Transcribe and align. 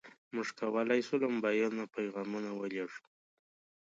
موږ 0.33 0.47
کولی 0.59 0.99
شو 1.07 1.15
له 1.21 1.27
موبایل 1.35 1.71
نه 1.79 1.85
پیغامونه 1.95 2.49
ولېږو. 2.53 2.99